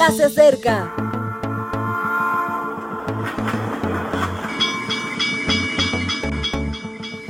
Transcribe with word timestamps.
ya 0.00 0.10
se 0.12 0.24
acerca. 0.24 0.94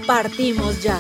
Partimos 0.07 0.81
ya. 0.81 0.97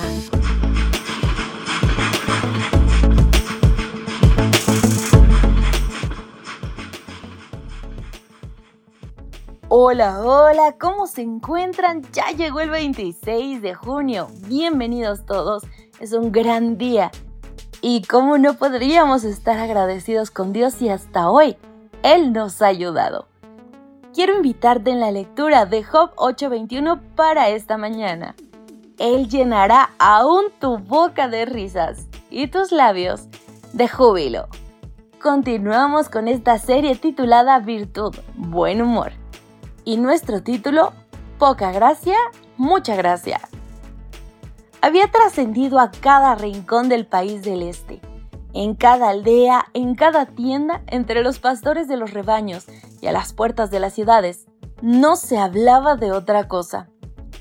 Hola, 9.68 10.22
hola, 10.24 10.76
¿cómo 10.80 11.06
se 11.06 11.22
encuentran? 11.22 12.02
Ya 12.12 12.32
llegó 12.32 12.58
el 12.58 12.70
26 12.70 13.62
de 13.62 13.74
junio. 13.74 14.26
Bienvenidos 14.48 15.24
todos. 15.24 15.62
Es 16.00 16.12
un 16.14 16.32
gran 16.32 16.76
día. 16.78 17.12
Y 17.82 18.02
cómo 18.02 18.36
no 18.36 18.54
podríamos 18.54 19.24
estar 19.24 19.58
agradecidos 19.58 20.30
con 20.30 20.52
Dios 20.52 20.74
si 20.74 20.90
hasta 20.90 21.30
hoy 21.30 21.56
Él 22.02 22.32
nos 22.32 22.60
ha 22.60 22.66
ayudado. 22.66 23.26
Quiero 24.12 24.36
invitarte 24.36 24.90
en 24.90 25.00
la 25.00 25.10
lectura 25.10 25.64
de 25.64 25.82
Job 25.82 26.10
8:21 26.16 27.00
para 27.16 27.48
esta 27.48 27.78
mañana. 27.78 28.34
Él 28.98 29.28
llenará 29.28 29.90
aún 29.98 30.46
tu 30.58 30.76
boca 30.78 31.28
de 31.28 31.46
risas 31.46 32.06
y 32.28 32.48
tus 32.48 32.70
labios 32.70 33.28
de 33.72 33.88
júbilo. 33.88 34.48
Continuamos 35.22 36.10
con 36.10 36.28
esta 36.28 36.58
serie 36.58 36.96
titulada 36.96 37.58
Virtud, 37.60 38.14
Buen 38.34 38.82
Humor. 38.82 39.12
Y 39.84 39.96
nuestro 39.96 40.42
título, 40.42 40.92
Poca 41.38 41.72
Gracia, 41.72 42.16
Mucha 42.58 42.94
Gracia 42.94 43.40
había 44.82 45.10
trascendido 45.10 45.78
a 45.78 45.90
cada 45.90 46.34
rincón 46.34 46.88
del 46.88 47.06
país 47.06 47.42
del 47.42 47.62
este, 47.62 48.00
en 48.52 48.74
cada 48.74 49.10
aldea, 49.10 49.66
en 49.74 49.94
cada 49.94 50.26
tienda, 50.26 50.82
entre 50.86 51.22
los 51.22 51.38
pastores 51.38 51.86
de 51.88 51.96
los 51.96 52.12
rebaños 52.12 52.66
y 53.00 53.06
a 53.06 53.12
las 53.12 53.32
puertas 53.32 53.70
de 53.70 53.80
las 53.80 53.94
ciudades. 53.94 54.46
No 54.82 55.16
se 55.16 55.38
hablaba 55.38 55.96
de 55.96 56.12
otra 56.12 56.48
cosa. 56.48 56.88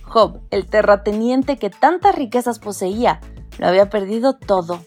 Job, 0.03 0.41
el 0.52 0.66
terrateniente 0.66 1.58
que 1.58 1.69
tantas 1.69 2.16
riquezas 2.16 2.59
poseía, 2.59 3.22
lo 3.58 3.67
había 3.67 3.89
perdido 3.89 4.33
todo. 4.33 4.80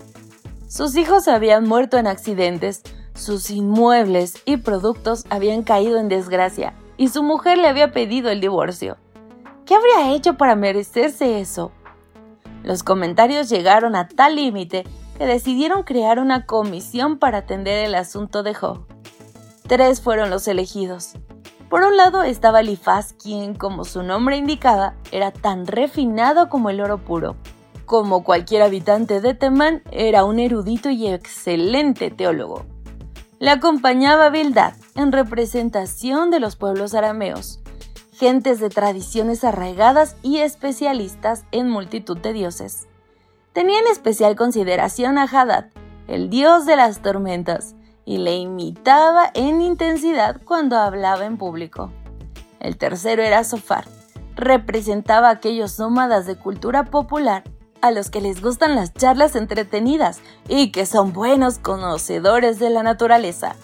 Sus 0.68 0.96
hijos 0.96 1.28
habían 1.28 1.66
muerto 1.66 1.96
en 1.96 2.06
accidentes, 2.06 2.82
sus 3.14 3.50
inmuebles 3.50 4.34
y 4.44 4.58
productos 4.58 5.24
habían 5.30 5.62
caído 5.62 5.98
en 5.98 6.08
desgracia, 6.08 6.74
y 6.96 7.08
su 7.08 7.22
mujer 7.22 7.58
le 7.58 7.68
había 7.68 7.92
pedido 7.92 8.30
el 8.30 8.40
divorcio. 8.40 8.96
¿Qué 9.64 9.74
habría 9.74 10.14
hecho 10.14 10.34
para 10.34 10.56
merecerse 10.56 11.40
eso? 11.40 11.72
Los 12.62 12.82
comentarios 12.82 13.48
llegaron 13.48 13.96
a 13.96 14.08
tal 14.08 14.36
límite 14.36 14.84
que 15.18 15.26
decidieron 15.26 15.82
crear 15.82 16.18
una 16.18 16.46
comisión 16.46 17.18
para 17.18 17.38
atender 17.38 17.84
el 17.84 17.94
asunto 17.94 18.42
de 18.42 18.54
Job. 18.54 18.86
Tres 19.66 20.00
fueron 20.00 20.30
los 20.30 20.46
elegidos. 20.48 21.14
Por 21.68 21.82
un 21.82 21.96
lado 21.96 22.22
estaba 22.22 22.60
Elifaz, 22.60 23.14
quien, 23.14 23.54
como 23.54 23.84
su 23.84 24.02
nombre 24.02 24.36
indicaba, 24.36 24.94
era 25.10 25.30
tan 25.32 25.66
refinado 25.66 26.48
como 26.48 26.68
el 26.70 26.80
oro 26.80 26.98
puro. 26.98 27.36
Como 27.86 28.24
cualquier 28.24 28.62
habitante 28.62 29.20
de 29.20 29.34
Temán, 29.34 29.82
era 29.90 30.24
un 30.24 30.38
erudito 30.38 30.90
y 30.90 31.08
excelente 31.08 32.10
teólogo. 32.10 32.66
Le 33.38 33.50
acompañaba 33.50 34.28
Bildad, 34.28 34.74
en 34.94 35.12
representación 35.12 36.30
de 36.30 36.40
los 36.40 36.56
pueblos 36.56 36.94
arameos, 36.94 37.60
gentes 38.22 38.60
de 38.60 38.68
tradiciones 38.68 39.42
arraigadas 39.42 40.14
y 40.22 40.38
especialistas 40.38 41.44
en 41.50 41.68
multitud 41.68 42.16
de 42.16 42.32
dioses. 42.32 42.86
Tenía 43.52 43.80
en 43.80 43.88
especial 43.88 44.36
consideración 44.36 45.18
a 45.18 45.24
Hadad, 45.24 45.64
el 46.06 46.30
dios 46.30 46.64
de 46.64 46.76
las 46.76 47.02
tormentas, 47.02 47.74
y 48.04 48.18
le 48.18 48.36
imitaba 48.36 49.28
en 49.34 49.60
intensidad 49.60 50.40
cuando 50.44 50.78
hablaba 50.78 51.24
en 51.24 51.36
público. 51.36 51.90
El 52.60 52.76
tercero 52.76 53.24
era 53.24 53.42
Sofar, 53.42 53.88
representaba 54.36 55.26
a 55.30 55.32
aquellos 55.32 55.80
nómadas 55.80 56.24
de 56.24 56.36
cultura 56.36 56.84
popular 56.84 57.42
a 57.80 57.90
los 57.90 58.08
que 58.08 58.20
les 58.20 58.40
gustan 58.40 58.76
las 58.76 58.94
charlas 58.94 59.34
entretenidas 59.34 60.20
y 60.46 60.70
que 60.70 60.86
son 60.86 61.12
buenos 61.12 61.58
conocedores 61.58 62.60
de 62.60 62.70
la 62.70 62.84
naturaleza. 62.84 63.56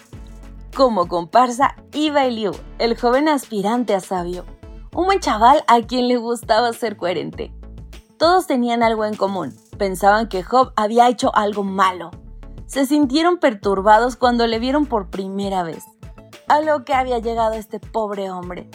Como 0.75 1.07
comparsa 1.07 1.75
iba 1.93 2.25
Eliú, 2.25 2.51
el 2.77 2.97
joven 2.97 3.27
aspirante 3.27 3.95
a 3.95 3.99
sabio, 3.99 4.45
un 4.93 5.05
buen 5.05 5.19
chaval 5.19 5.63
a 5.67 5.81
quien 5.81 6.07
le 6.07 6.17
gustaba 6.17 6.71
ser 6.73 6.95
coherente. 6.95 7.51
Todos 8.17 8.47
tenían 8.47 8.83
algo 8.83 9.05
en 9.05 9.15
común, 9.15 9.55
pensaban 9.77 10.27
que 10.27 10.43
Job 10.43 10.71
había 10.75 11.09
hecho 11.09 11.35
algo 11.35 11.63
malo. 11.63 12.11
Se 12.67 12.85
sintieron 12.85 13.37
perturbados 13.37 14.15
cuando 14.15 14.45
le 14.45 14.59
vieron 14.59 14.85
por 14.85 15.09
primera 15.09 15.63
vez. 15.63 15.85
A 16.47 16.61
lo 16.61 16.85
que 16.85 16.93
había 16.93 17.19
llegado 17.19 17.53
este 17.53 17.79
pobre 17.79 18.29
hombre, 18.29 18.69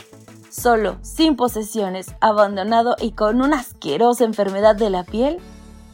solo, 0.50 0.97
sin 1.03 1.37
posesiones, 1.37 2.15
abandonado 2.21 2.97
y 3.00 3.12
con 3.12 3.41
una 3.41 3.59
asquerosa 3.59 4.25
enfermedad 4.25 4.77
de 4.77 4.91
la 4.91 5.04
piel, 5.04 5.41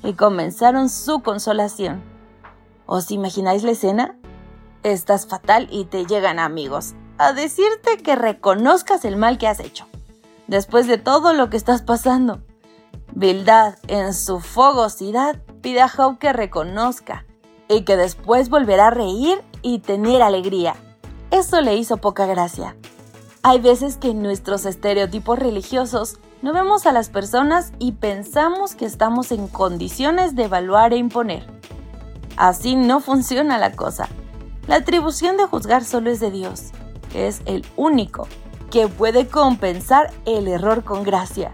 y 0.03 0.15
comenzaron 0.15 0.89
su 0.89 1.22
consolación. 1.22 2.03
¿Os 2.87 3.10
imagináis 3.10 3.62
la 3.62 3.72
escena? 3.72 4.19
Estás 4.82 5.26
fatal 5.26 5.68
y 5.70 5.84
te 5.84 6.06
llegan 6.06 6.38
amigos 6.38 6.94
a 7.18 7.34
decirte 7.34 7.98
que 7.98 8.16
reconozcas 8.16 9.04
el 9.04 9.16
mal 9.16 9.36
que 9.36 9.46
has 9.46 9.60
hecho. 9.60 9.86
Después 10.46 10.86
de 10.86 10.96
todo 10.96 11.34
lo 11.34 11.50
que 11.50 11.58
estás 11.58 11.82
pasando. 11.82 12.41
Bildad, 13.12 13.74
en 13.88 14.14
su 14.14 14.41
fogosidad, 14.41 15.36
pide 15.60 15.82
a 15.82 15.88
Job 15.88 16.18
que 16.18 16.32
reconozca 16.32 17.26
y 17.68 17.82
que 17.82 17.98
después 17.98 18.48
volverá 18.48 18.86
a 18.86 18.91
reír 18.91 19.42
y 19.60 19.80
tener 19.80 20.22
alegría. 20.22 20.76
Eso 21.30 21.60
le 21.60 21.76
hizo 21.76 21.98
poca 21.98 22.24
gracia. 22.24 22.74
Hay 23.42 23.60
veces 23.60 23.98
que 23.98 24.08
en 24.08 24.22
nuestros 24.22 24.64
estereotipos 24.64 25.38
religiosos 25.38 26.18
no 26.41 26.54
vemos 26.54 26.86
a 26.86 26.92
las 26.92 27.10
personas 27.10 27.72
y 27.78 27.92
pensamos 27.92 28.74
que 28.74 28.86
estamos 28.86 29.30
en 29.30 29.47
condiciones 29.47 30.34
de 30.36 30.44
evaluar 30.44 30.94
e 30.94 30.97
imponer. 30.97 31.47
Así 32.38 32.76
no 32.76 33.00
funciona 33.00 33.58
la 33.58 33.72
cosa. 33.72 34.08
La 34.70 34.76
atribución 34.76 35.36
de 35.36 35.47
juzgar 35.47 35.82
solo 35.82 36.12
es 36.12 36.20
de 36.20 36.31
Dios, 36.31 36.70
que 37.10 37.26
es 37.26 37.42
el 37.44 37.66
único 37.76 38.28
que 38.70 38.86
puede 38.86 39.26
compensar 39.26 40.12
el 40.26 40.47
error 40.47 40.84
con 40.84 41.03
gracia. 41.03 41.50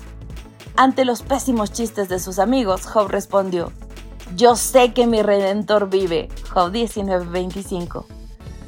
Ante 0.77 1.07
los 1.07 1.23
pésimos 1.23 1.73
chistes 1.73 2.11
de 2.11 2.19
sus 2.19 2.39
amigos, 2.39 2.85
Job 2.85 3.09
respondió, 3.09 3.73
Yo 4.37 4.55
sé 4.55 4.93
que 4.93 5.07
mi 5.07 5.23
redentor 5.23 5.89
vive. 5.89 6.29
Job 6.53 6.71
19:25. 6.73 8.05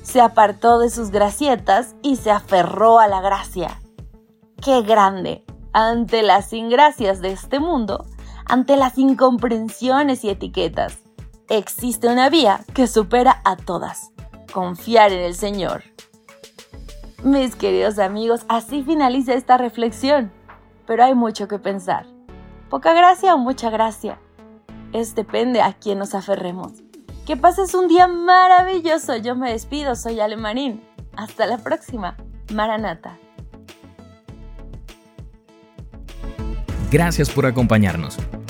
Se 0.01 0.23
apartó 0.23 0.79
de 0.79 0.89
sus 0.89 1.11
gracietas 1.11 1.95
y 2.01 2.17
se 2.17 2.31
aferró 2.31 3.01
a 3.01 3.07
la 3.07 3.21
gracia. 3.21 3.79
¡Qué 4.63 4.81
grande! 4.81 5.45
Ante 5.75 6.23
las 6.23 6.55
ingracias 6.55 7.21
de 7.21 7.33
este 7.33 7.61
mundo, 7.61 8.07
ante 8.47 8.79
las 8.79 8.97
incomprensiones 8.97 10.25
y 10.25 10.31
etiquetas, 10.31 11.01
existe 11.51 12.09
una 12.09 12.31
vía 12.31 12.65
que 12.73 12.87
supera 12.87 13.43
a 13.45 13.55
todas 13.57 14.13
confiar 14.53 15.13
en 15.13 15.21
el 15.21 15.35
Señor. 15.35 15.85
Mis 17.25 17.57
queridos 17.57 17.99
amigos, 17.99 18.43
así 18.49 18.83
finaliza 18.83 19.35
esta 19.35 19.59
reflexión, 19.59 20.33
pero 20.87 21.05
hay 21.05 21.15
mucho 21.15 21.49
que 21.49 21.59
pensar. 21.59 22.07
Poca 22.71 22.93
gracia 22.93 23.35
o 23.35 23.39
mucha 23.39 23.71
gracia. 23.71 24.19
Es 24.93 25.15
depende 25.15 25.61
a 25.61 25.73
quién 25.73 25.99
nos 25.99 26.15
aferremos. 26.15 26.73
Que 27.27 27.37
pases 27.37 27.75
un 27.75 27.89
día 27.89 28.07
maravilloso. 28.07 29.17
Yo 29.17 29.37
me 29.37 29.53
despido, 29.53 29.95
soy 29.97 30.21
Alemarín. 30.21 30.83
Hasta 31.17 31.47
la 31.47 31.59
próxima. 31.59 32.17
Maranata. 32.55 33.19
Gracias 36.91 37.29
por 37.29 37.45
acompañarnos. 37.45 38.17